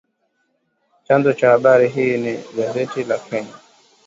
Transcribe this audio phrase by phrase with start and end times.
[1.03, 3.55] Chanzo cha habari hii ni gazeti la Kenya